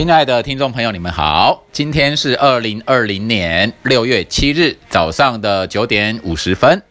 [0.00, 6.82] 亲爱的听众朋友，你们好，今天是二零二零年六月七日早上的九点五十分。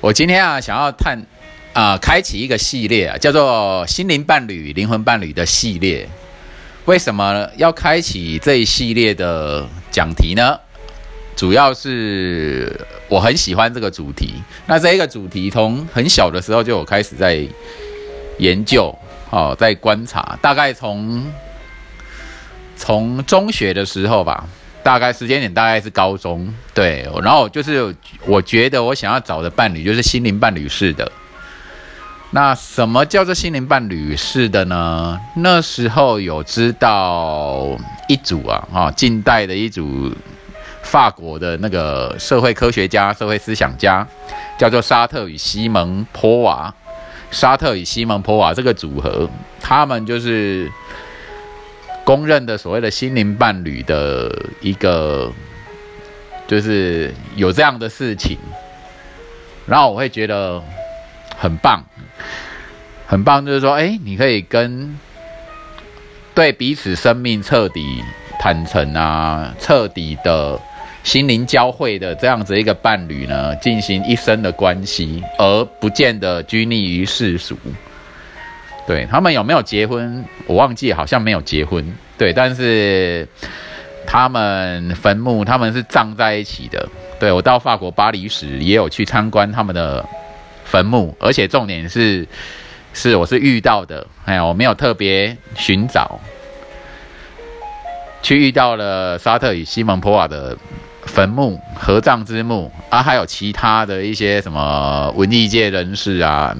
[0.00, 1.22] 我今天啊，想要探
[1.74, 6.08] 啊，开启一个系列啊，叫做“心灵伴侣、灵魂伴侣”的系列。
[6.86, 10.58] 为什么要开启这一系列的讲题呢？
[11.36, 14.32] 主要是我很喜欢这个主题。
[14.64, 17.46] 那这一个主题从很小的时候就有开始在
[18.38, 21.22] 研究，哦，在观察，大概从
[22.76, 24.44] 从中学的时候吧，
[24.82, 27.08] 大概时间点大概是高中，对。
[27.22, 27.94] 然后就是
[28.26, 31.10] 我觉得我想要找的伴侣就是心灵伴侣式的。
[32.30, 35.20] 那什么叫做心灵伴侣式的呢？
[35.36, 37.68] 那时候有知道
[38.08, 40.12] 一组啊，哈，近代的一组
[40.82, 44.04] 法国的那个社会科学家、社会思想家，
[44.58, 46.74] 叫做沙特与西蒙波娃。
[47.30, 49.28] 沙特与西蒙波娃这个组合，
[49.60, 50.70] 他们就是
[52.04, 55.32] 公认的所谓的心灵伴侣的一个，
[56.46, 58.38] 就是有这样的事情，
[59.66, 60.62] 然后我会觉得
[61.36, 61.82] 很棒。
[63.06, 64.98] 很棒，就是说，哎，你可以跟
[66.34, 68.02] 对彼此生命彻底
[68.40, 70.58] 坦诚啊，彻底的
[71.02, 77.56] 心灵交汇的这样子一个伴侣呢，进行一生的关系，而不见得拘泥于世俗。
[78.86, 81.84] 对他们有没有结婚，我忘记，好像没有结婚。
[82.16, 83.26] 对，但是
[84.06, 86.88] 他们坟墓他们是葬在一起的。
[87.18, 90.04] 对我到法国巴黎时也有去参观他们的
[90.64, 92.26] 坟墓，而且重点是。
[92.96, 96.16] 是，我是遇到的，哎呀，我没有特别寻找，
[98.22, 100.56] 去遇到了沙特与西蒙波瓦的
[101.04, 106.56] 坟墓、合葬之墓啊，还有其他的一些什么文艺界人士啊，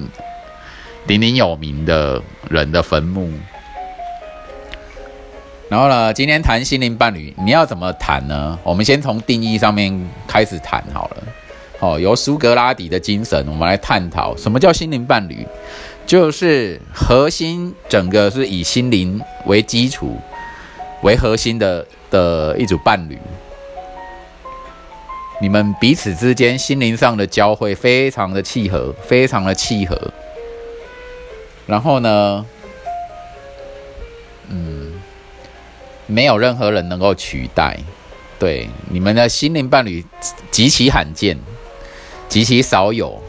[1.07, 3.31] 鼎鼎有名的人的坟墓。
[5.69, 8.57] 然后呢，今天谈心灵伴侣，你要怎么谈呢？
[8.63, 11.23] 我们先从定义上面开始谈好了。
[11.79, 15.45] 哦，由苏格拉底的精神，我们来探讨什么叫心灵伴侣。
[16.05, 20.15] 就是核心，整个是以心灵为基础
[21.01, 23.17] 为核心的的一组伴侣。
[25.41, 29.99] 你们彼此之间心灵上的交汇非常的契合，非常的契合。
[31.65, 32.45] 然后呢，
[34.49, 34.93] 嗯，
[36.07, 37.77] 没有任何人能够取代。
[38.37, 40.03] 对，你们的心灵伴侣
[40.51, 41.37] 极其罕见，
[42.27, 43.21] 极其少有。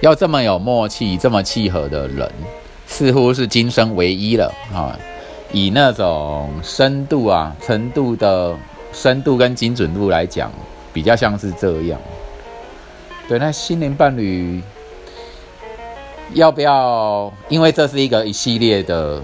[0.00, 2.30] 要这么有默契、这么契合的人，
[2.86, 4.98] 似乎是今生唯一了啊！
[5.52, 8.56] 以那种深度啊、程度的
[8.92, 10.50] 深度跟精准度来讲，
[10.92, 12.00] 比较像是这样。
[13.28, 14.62] 对，那心灵伴侣
[16.34, 17.32] 要不要？
[17.48, 19.20] 因为这是一个一系列的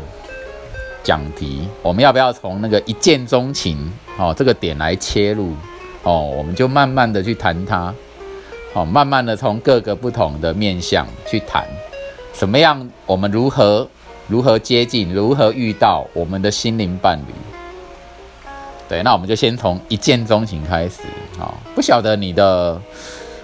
[1.04, 5.52] 讲题，我们要不要从那个一见钟情哦这个点来切入？
[6.02, 7.94] 哦，我们就慢慢的去谈它。
[8.74, 11.66] 哦，慢慢的从各个不同的面向去谈，
[12.34, 13.88] 什么样我们如何
[14.28, 17.32] 如何接近，如何遇到我们的心灵伴侣？
[18.88, 21.00] 对，那我们就先从一见钟情开始。
[21.38, 22.78] 哦，不晓得你的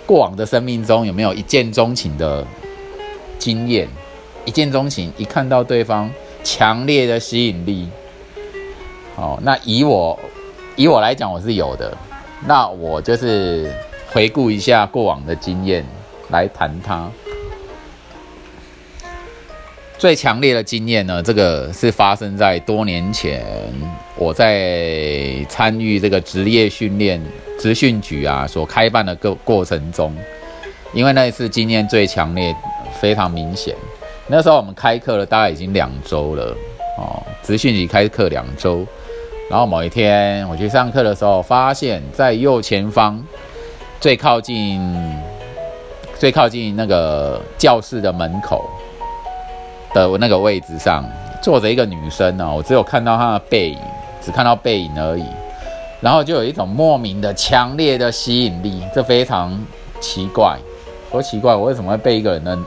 [0.04, 2.44] 过往的生命中有没有一见钟情的
[3.44, 3.88] 经验？
[4.44, 6.10] 一见钟情，一看到对方
[6.44, 7.88] 强烈的吸引力。
[9.16, 10.18] 好，那以我
[10.76, 11.96] 以我来讲，我是有的。
[12.46, 13.72] 那我就是。
[14.14, 15.82] 回顾一下过往的经验，
[16.28, 17.10] 来谈它。
[19.96, 21.22] 最强烈的经验呢？
[21.22, 23.42] 这个是发生在多年前，
[24.18, 27.18] 我在参与这个职业训练
[27.58, 30.14] 职训局啊所开办的过过程中，
[30.92, 32.54] 因为那一次经验最强烈，
[33.02, 33.74] 非常明显。
[34.28, 36.54] 那时候我们开课了，大概已经两周了
[36.96, 38.86] 哦，职训局开课两周，
[39.50, 43.20] 然后某一天我去上课的时候，发现在右前方。
[44.00, 44.80] 最靠近、
[46.18, 48.64] 最靠近那个教室的门口
[49.94, 51.04] 的那个位置上，
[51.40, 52.48] 坐着一个女生呢。
[52.52, 53.78] 我只有看到她的背影，
[54.20, 55.24] 只看到背影而已。
[56.00, 59.56] 然后就有一种莫名的、强烈的吸引力，这非常
[60.00, 60.56] 奇怪。
[61.10, 62.58] 我奇怪，我为什么会被一个人的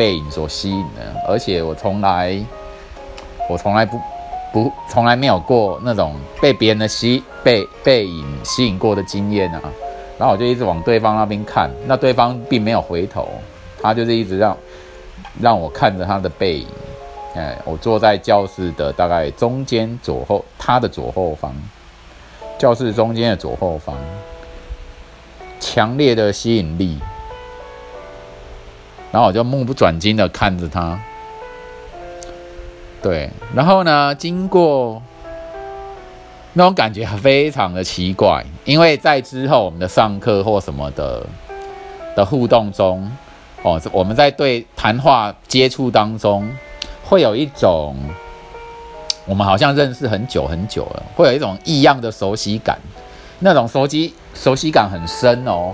[0.00, 1.14] 背影所吸引的？
[1.28, 2.34] 而且我从来、
[3.50, 4.00] 我从来不、
[4.50, 9.60] 不、从来没有过那种被别人的吸、被背影吸引过的经验啊。
[10.18, 13.28] 然后我就一直往对方那边看，那对方并没有回头，
[13.82, 14.56] 他就是一直让
[15.38, 16.66] 让我看着他的背影。
[17.34, 21.54] 哎，我坐在教室的大概中间左后，他的左后方，
[22.58, 23.94] 教室中间的左后方，
[25.60, 26.98] 强烈的吸引力。
[29.12, 30.98] 然后我就目不转睛的看着他。
[33.02, 35.00] 对，然后呢，经过
[36.52, 41.24] 那种感觉非常的奇怪，因为在之后我们的上课或什么的
[42.14, 43.10] 的互动中，
[43.62, 46.46] 哦，我们在对谈话接触当中，
[47.04, 47.96] 会有一种
[49.26, 52.78] 我们好像认识很久很久了，会有一种异样的熟悉感，
[53.38, 55.72] 那种熟悉熟悉感很深哦，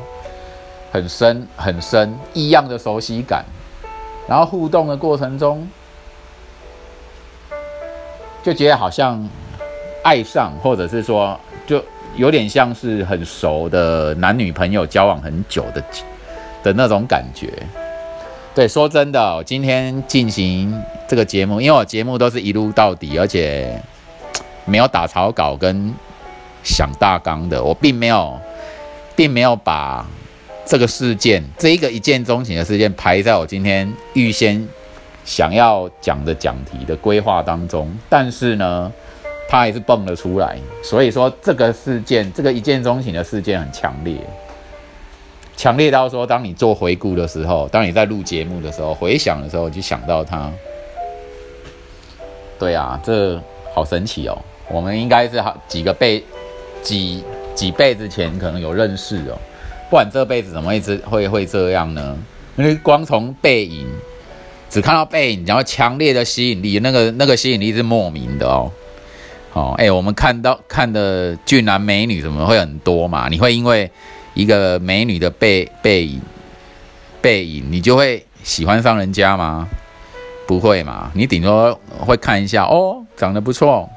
[0.91, 3.44] 很深很深，异样的熟悉感，
[4.29, 5.69] 然后互动的过程中，
[8.43, 9.29] 就觉得好像。
[10.03, 11.37] 爱上，或者是说，
[11.67, 11.83] 就
[12.15, 15.83] 有点像是很熟的男女朋友交往很久的
[16.62, 17.53] 的那种感觉。
[18.55, 23.83] 对，说真的，我今天进行这个节目，因为我节目都是一路到底，而且
[24.65, 25.93] 没有打草稿跟
[26.62, 28.38] 想大纲的，我并没有，
[29.17, 30.06] 并没有把
[30.66, 34.68] 这个事件，这一个一见钟情的事件排在我今天预先
[35.24, 38.92] 想要讲的讲题的规划当中，但是呢。
[39.48, 44.16] 他还是蹦了出来，所以说这个事件，这个一见钟情的事件很强烈，
[45.56, 50.50] 强烈到说，当你做回顾的时候，当你在录节目的时候，回想的时候，就想到他。
[52.58, 53.40] 对啊，这
[53.72, 54.36] 好神奇哦！
[54.68, 56.24] 我们应该是好几个辈
[56.82, 57.22] 几
[57.54, 59.38] 几辈子前可能有认识哦，
[59.88, 62.17] 不然这辈子怎么一直会会这样呢？
[62.56, 63.87] 因为光从背影，
[64.69, 68.71] 只看到背影，然后强烈的吸引力，那个那个吸引力是莫名的哦。
[69.53, 73.29] 哦，哎，我们看到看的俊男美女怎么会很多嘛？
[73.31, 73.91] 你会因为
[74.35, 76.21] 一个美女的背背影
[77.23, 79.69] 背影，你就会喜欢上人家吗？
[80.47, 81.11] 不会嘛？
[81.15, 83.88] 你顶多会看一下，哦，长得不错，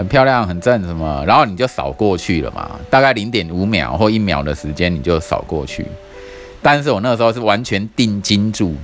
[0.00, 2.70] 很漂亮，很正什么，然后你就扫过去了嘛。
[2.88, 5.86] 大概零点五秒或一秒的时间，你就扫过去。
[6.62, 8.74] 但是我那时候是完全定睛住，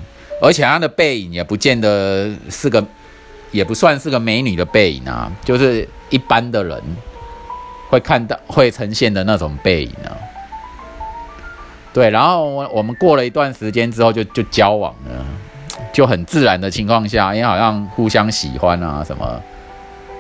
[0.43, 2.85] 而且她的背影也不见得是个。
[3.53, 6.79] 也不算是个美女的背影啊，就是一般的人
[7.89, 10.13] 会看到、会呈现的那种背影啊。
[11.95, 15.25] 对，然后我我们过了一段时间之后就就交往了，
[15.91, 19.41] 就很自然的情况下，因为好像互相喜欢啊什么，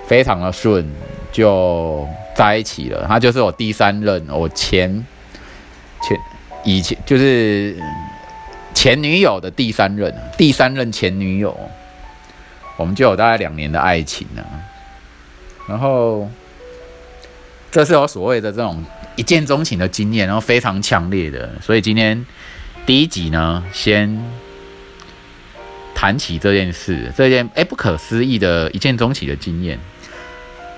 [0.07, 0.87] 非常的顺，
[1.33, 3.05] 就在一起了。
[3.09, 5.05] 他就是我第三任，我前
[6.03, 6.19] 前
[6.65, 7.77] 以前就是
[8.75, 11.57] 前女友的第三任，第三任前女友。
[12.79, 14.45] 我们就有大概两年的爱情呢，
[15.67, 16.29] 然后
[17.71, 18.85] 这是我所谓的这种
[19.17, 22.27] 一见钟情的经验，然后非常强烈的，所以今天
[22.85, 24.23] 第一集呢，先
[25.95, 29.79] 谈起这件事，这件哎不可思议的一见钟情的经验。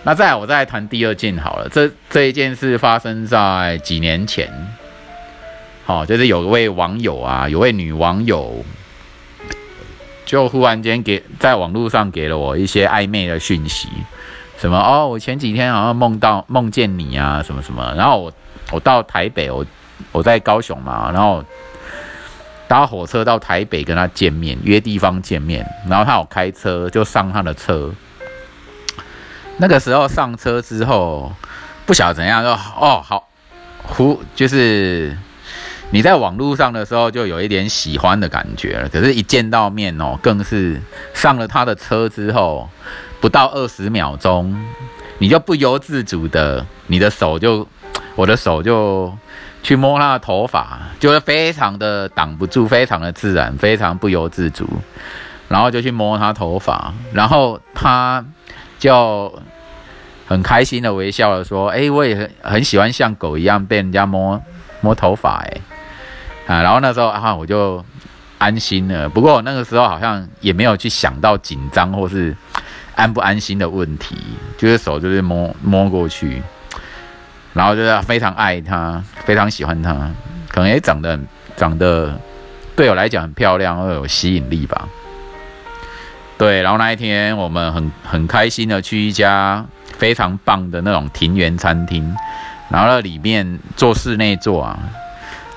[0.08, 4.50] 那再来，我再谈第二件好了，这这一件事发生在几年前，
[5.84, 8.64] 好，就是有一位网友啊，有位女网友。
[10.25, 13.87] 就忽然间给在网络上给了我一些暧昧的讯息，
[14.56, 18.32] 什么哦，我前几天好像梦到梦见你啊，什么什么，然后我
[18.70, 19.62] 我到台北，我
[20.11, 21.44] 我在高雄嘛，然后
[22.66, 27.93] 搭火车到台北跟他见面，约地方见面，然后他有开车就上他的车，
[29.58, 31.31] 那个时候上车之后
[31.84, 33.28] 不晓得怎样，就哦好，
[33.82, 35.16] 忽就是。
[35.90, 40.78] 你在网络上的时候就有一点喜欢的感觉了，可是，一见到面哦，更是
[41.14, 42.68] 上了他的车之后，
[43.23, 44.54] 不到二十秒钟，
[45.16, 47.66] 你就不由自主的，你的手就，
[48.16, 49.16] 我的手就
[49.62, 54.68] 去摸他的头发，就是非常的挡不住，非常的自然，非常不由自主，
[55.49, 58.23] 然后就去摸他头发，然后他
[58.78, 59.40] 就
[60.28, 64.40] 很开心的微笑的说：“哎，我也很很喜欢像狗一样被人家摸
[64.82, 65.61] 摸头发，哎。”
[66.47, 67.85] 啊，然后那时候啊，我就
[68.38, 69.08] 安心了。
[69.08, 72.35] 不过那个时候好像也没有去想到紧张或是
[72.94, 74.16] 安不安心的问题，
[74.56, 76.42] 就是手就是摸摸过去，
[77.52, 80.11] 然后就是非常爱他，非常喜欢他，
[80.50, 81.18] 可能也长得
[81.56, 82.18] 长得
[82.75, 84.88] 对我来讲很漂亮，又有吸引力吧。
[86.38, 89.66] 对，然后那一天我们很很开心的去一家
[89.99, 92.17] 非常棒的那种庭园餐厅，
[92.71, 94.78] 然后那里面做室内做啊。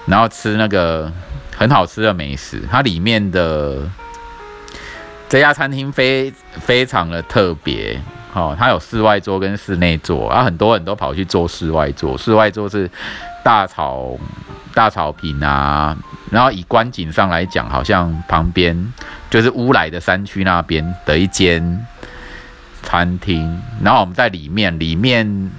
[0.07, 1.09] 然后吃那个
[1.55, 3.87] 很好吃的美食，它里面的
[5.29, 7.97] 这家餐厅非非常的特别，
[8.33, 12.89] 哦，它有室外桌跟室内桌，然后很多人都跑去做室外桌，室外桌是
[13.43, 14.17] 大草
[14.73, 15.95] 大草坪啊，
[16.31, 18.93] 然后以观景上来讲，好像旁边
[19.29, 21.85] 就是乌来的山区那边的一间
[22.83, 25.51] 餐厅，然后我们在里面，里面。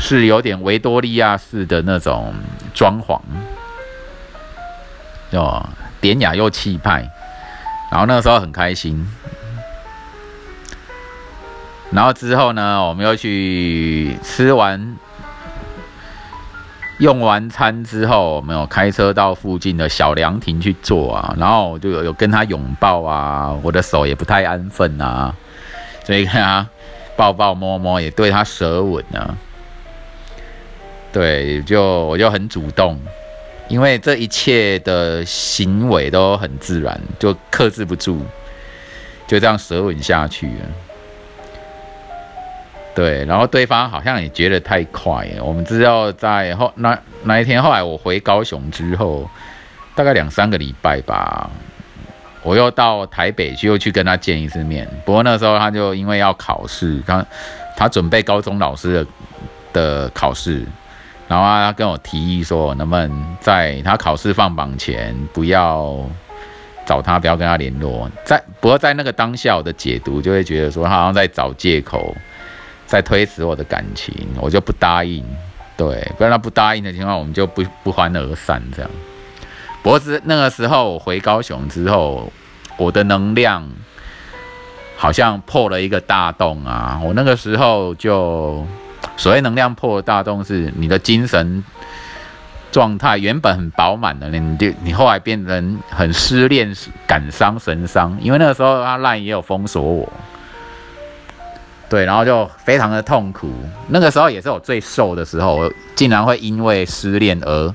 [0.00, 2.32] 是有点维多利亚式的那种
[2.72, 3.20] 装潢，
[5.32, 5.68] 哦，
[6.00, 7.10] 典雅又气派。
[7.90, 9.04] 然后那个时候很开心，
[11.90, 14.96] 然后之后呢，我们又去吃完、
[17.00, 21.34] 用完餐之后，我们有开车到附近的小凉亭去坐啊。
[21.36, 25.34] 然后我就有有跟他拥抱啊，我的手也不太安分啊，
[26.08, 26.66] 所以跟他
[27.18, 29.36] 抱抱摸摸，也对他舌吻啊。
[31.12, 32.98] 对，就我就很主动，
[33.68, 38.22] 因为这一切的行为都很自然，就克制不住，
[39.26, 40.52] 就这样舌吻下去了。
[42.94, 45.28] 对，然后对方好像也觉得太快。
[45.42, 49.28] 我们知道在后那那一天，后来我回高雄之后，
[49.94, 51.50] 大概两三个礼拜吧，
[52.48, 54.88] 我又到台北去，又去跟他见一次面。
[55.04, 57.22] 不过那时候他就因为要考试，他
[57.76, 59.06] 他准备高中老师的
[59.74, 60.64] 的考试，
[61.28, 65.94] 然后他跟我提议说，能不能在他考试放榜前不要
[66.86, 68.10] 找他，不要跟他联络。
[68.24, 72.16] 在不过在那个当下，我的解读就会觉得说，他好像在找借口。
[72.86, 75.22] 在推辞我的感情，我就不答应。
[75.76, 78.90] 对，不然他不答应的情况，我们就不不欢而散这样。
[79.82, 82.32] 不过是那个时候我回高雄之后，
[82.76, 83.68] 我的能量
[84.96, 87.00] 好像破了一个大洞啊！
[87.02, 88.66] 我那个时候就
[89.16, 91.64] 所谓能量破大洞，是你的精神
[92.70, 96.74] 状态原本很饱满的，你就你后来变成很失恋、
[97.06, 98.18] 感伤、神伤。
[98.20, 100.12] 因为那个时候阿赖也有封锁我。
[101.88, 103.50] 对，然后就非常的痛苦。
[103.86, 107.74] 那个时候也是我最瘦的时候，我竟然会因为失恋而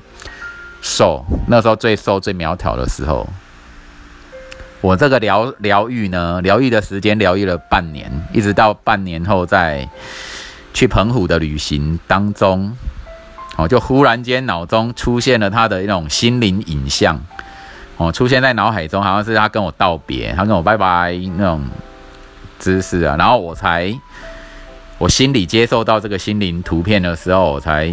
[0.84, 1.24] 瘦。
[1.48, 3.26] 那时候最瘦、最苗条的时候，
[4.82, 9.88] 我这个疗疗愈呢，疗愈的时间疗愈了半年，一直到半年后在
[10.74, 12.76] 去澎湖的旅行当中，
[13.56, 17.18] 哦，就忽然间脑中出现了他的一种心灵影像，
[17.96, 21.64] 哦，出现在脑海中，好像是他跟我道别，他跟我拜拜那种。
[22.56, 23.92] 姿势啊，然后我才，
[24.96, 27.92] 我心里接受到这个心灵图片的时候，我才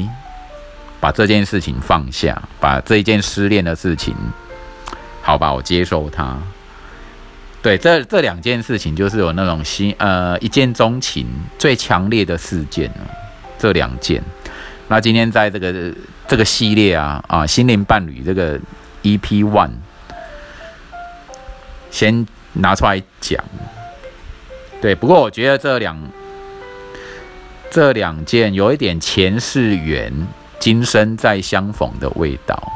[1.01, 4.15] 把这件事情放下，把这一件失恋的事情，
[5.21, 6.37] 好吧，我接受它。
[7.61, 11.27] 对，这这两件事情就是有那种心呃一见钟情
[11.59, 13.03] 最强烈的事件哦，
[13.59, 14.23] 这两件。
[14.87, 15.93] 那今天在这个
[16.27, 18.59] 这个系列啊啊心灵伴侣这个
[19.03, 19.71] EP One，
[21.89, 23.43] 先拿出来讲。
[24.81, 25.97] 对，不过我觉得这两
[27.69, 30.11] 这两件有一点前世缘、
[30.61, 32.71] 今生再相逢的味道。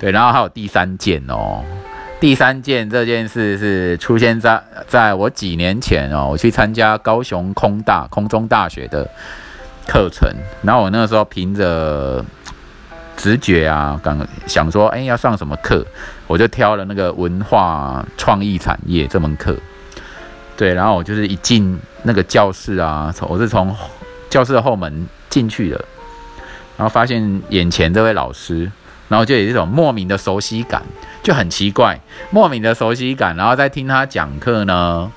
[0.00, 1.60] 对，然后还有第三件哦，
[2.20, 9.10] 第三件这件事是出现在在我几年前哦，我去参加高雄空大空中大学的
[9.88, 12.24] 课程，然后我那个时候凭着
[13.16, 15.84] 直觉啊，刚想说，哎，要上什么课，
[16.28, 19.56] 我就挑了那个文化创意产业这门课。
[20.56, 23.74] 对，然后我就是一进那个教室啊，我是从
[24.30, 25.84] 教室的后门进去了，
[26.76, 28.70] 然后发现眼前这位老师，
[29.08, 30.82] 然后就有一种莫名的熟悉感，
[31.22, 33.36] 就很奇怪，莫名的熟悉感。
[33.36, 35.10] 然后在听他讲课呢，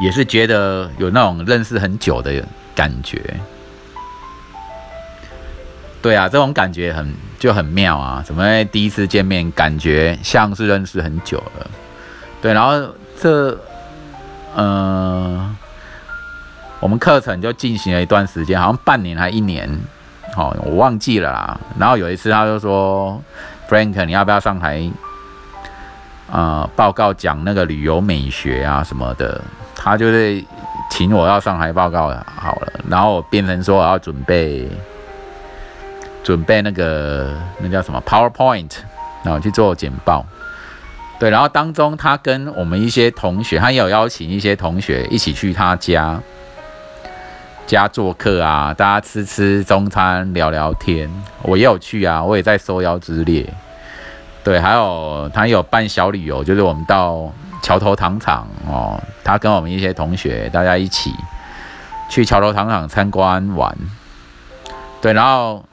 [0.00, 3.20] 也是觉得有那种认识很久的感觉。
[6.02, 8.22] 对啊，这种感觉很就很妙啊！
[8.26, 11.70] 怎么会第一次见面，感觉像是认识很久了？
[12.42, 12.94] 对，然后。
[13.16, 13.56] 这，
[14.56, 15.56] 嗯，
[16.84, 19.66] 我们课程就进行了一段时间，好像半年还一年，
[20.34, 21.58] 好，我忘记了啦。
[21.78, 23.18] 然后有一次他就说
[23.70, 24.86] ：“Frank，你要不要上台，
[26.30, 29.40] 呃，报告讲那个旅游美学啊什么的？”
[29.74, 30.44] 他就是
[30.90, 32.72] 请我要上台报告好了。
[32.86, 34.68] 然后我变成说我要准备
[36.22, 38.72] 准备那个那叫什么 PowerPoint，
[39.22, 40.22] 然后去做简报。
[41.18, 46.20] 对，然后当中他跟我们一些同学，他也有邀请一些同学一起去他家
[47.66, 51.10] 家做客啊，大家吃吃中餐，聊聊天。
[51.42, 53.46] 我也有去啊，我也在受邀之列。
[54.42, 61.12] 对，还有他有办小旅游，就是我们到桥头糖厂哦，他跟我们一些同学大家一起
[62.10, 63.76] 去桥头糖厂参观玩。
[65.00, 65.64] 对，然后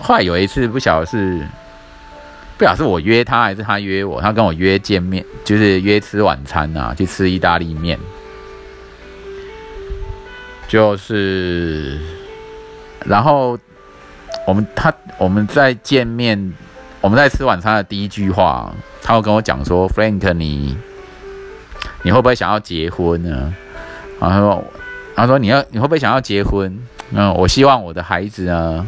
[0.00, 1.46] 后来有一次不晓得是。
[2.58, 7.98] 不晓得是我约他还是他约我，他跟我约见面，就是约吃晚餐啊，去吃意大利面。
[10.68, 11.98] 就是，
[13.04, 13.58] 然后
[14.46, 16.52] 我们他我们在见面，
[17.00, 20.76] 我们在吃晚餐的第一句话，他会跟我讲说：“Frank，你
[22.02, 23.54] 你会不会想要结婚呢？”
[24.20, 24.64] 然后
[25.14, 26.76] 他说：“你要你会不会想要结婚？
[27.12, 28.86] 嗯，我希望我的孩子呢，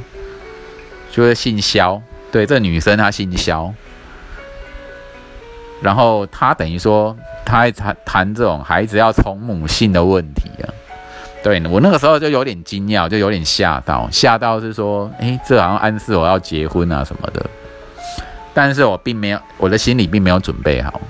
[1.12, 3.72] 就是姓肖。”对，这女生她姓肖，
[5.80, 7.16] 然后他等于说
[7.46, 10.68] 他还谈谈这种孩子要从母性的问题啊。
[11.42, 17.46] 对我那个时候就有点惊讶，就有点吓到，吓到是说，诶，这好像暗示我要结婚啊什么的。
[18.52, 21.00] 但是我并没有，我的心里并没有准备好，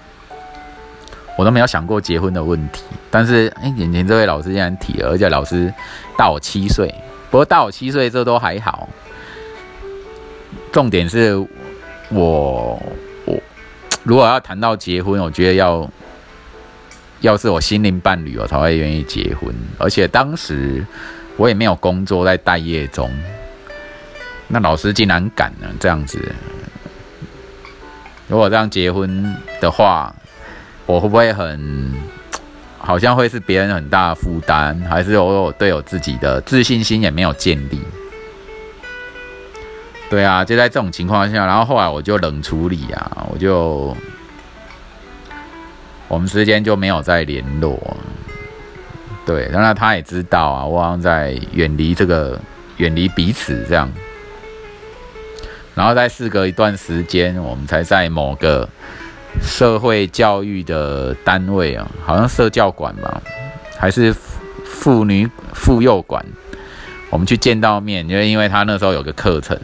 [1.36, 2.82] 我都没有想过结婚的问题。
[3.10, 5.72] 但是，哎，眼前这位老师竟然提了，而且老师
[6.16, 6.94] 大我七岁，
[7.30, 8.86] 不过大我七岁这都还好。
[10.70, 11.34] 重点是
[12.10, 12.80] 我，
[13.24, 13.34] 我
[14.02, 15.88] 如果要谈到结婚，我觉得要。
[17.20, 19.52] 要是我心灵伴侣，我才会愿意结婚。
[19.76, 20.84] 而且当时
[21.36, 23.10] 我也没有工作，在待业中。
[24.46, 25.66] 那老师竟然敢呢？
[25.80, 26.20] 这样子，
[28.28, 30.14] 如果这样结婚的话，
[30.86, 31.92] 我会不会很
[32.78, 34.80] 好像会是别人很大的负担？
[34.88, 37.80] 还是我有对我自己的自信心也没有建立？
[40.08, 43.96] 对啊，就在这种情况下，然后后来我就冷处理啊，我就。
[46.08, 47.78] 我们之间就没有再联络，
[49.26, 52.40] 对，当然他也知道啊，我好像在远离这个，
[52.78, 53.92] 远离彼此这样，
[55.74, 58.66] 然后在事隔一段时间，我们才在某个
[59.42, 63.20] 社会教育的单位啊，好像社教馆吧，
[63.76, 64.14] 还是
[64.64, 66.24] 妇女妇幼馆，
[67.10, 69.58] 我们去见到面，就因为他那时候有个课程，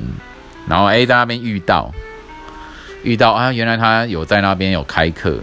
[0.68, 1.90] 然后 A 在那边遇到，
[3.02, 5.38] 遇到啊，原来他有在那边有开课。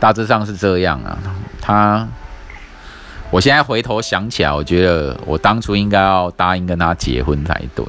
[0.00, 1.16] 大致上是这样啊，
[1.60, 2.06] 他，
[3.30, 7.84] 我现在回头想起来，我觉得我当初应该要答应跟他结婚才对。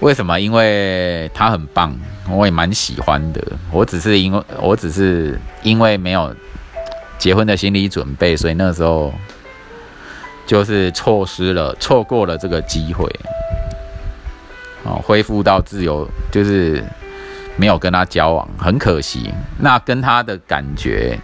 [0.00, 0.40] 为什么？
[0.40, 1.96] 因为他很棒，
[2.28, 3.40] 我也蛮喜欢的。
[3.70, 6.34] 我只是因为，我只是因为没有
[7.18, 9.12] 结婚的心理准备，所以那时候
[10.46, 13.04] 就是错失了，错过了这个机会。
[14.84, 16.82] 哦，恢复到自由就是。
[17.58, 19.34] 没有跟他交往，很可惜。
[19.58, 21.18] 那跟他的感觉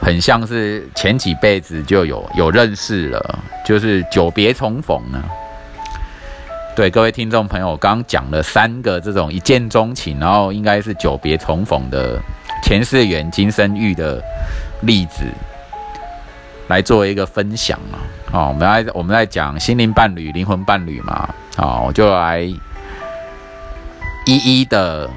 [0.00, 5.18] 很像是前几辈子就有有认识了，就是久别重逢啊。
[6.76, 12.16] 对各位听众朋友，刚刚讲了三个这种一见钟情，然后应该是久别重逢的
[12.62, 14.22] 前世缘、今生遇的
[14.82, 15.24] 例子，
[16.68, 17.98] 来做一个分享啊。
[18.30, 21.28] 好，我们来我们在讲心灵伴侣、灵魂伴侣嘛。
[21.56, 22.60] 好，我就来一
[24.26, 25.10] 一的。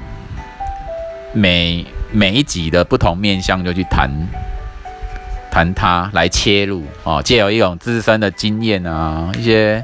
[1.34, 4.10] 每每一集的不同面向，就去谈
[5.50, 9.82] 谈它来切入哦，借由一种自身的经验啊，一些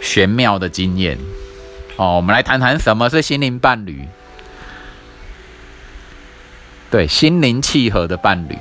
[0.00, 1.16] 玄妙的经验
[1.96, 4.06] 哦，我们来谈谈什么是心灵伴侣。
[6.90, 8.58] 对，心灵契合的伴侣，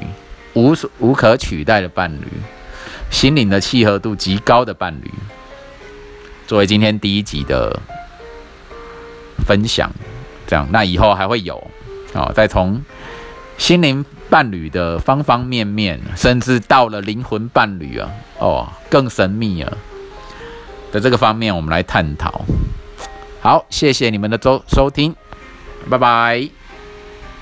[0.54, 2.28] 无所无可取代的伴侣，
[3.10, 5.12] 心灵的契合度极高的伴侣，
[6.46, 7.80] 作为今天第一集的
[9.48, 9.92] 分享，
[10.46, 11.60] 这样，那以后还会有。
[12.14, 12.84] 哦，再从
[13.58, 19.78] 心灵伴侣的方方面面，甚至到了灵魂伴侣啊，哦，更神秘啊
[20.92, 22.42] 的这个方面，我们来探讨。
[23.42, 25.16] 好，谢谢你们的收收听，
[25.90, 26.59] 拜拜。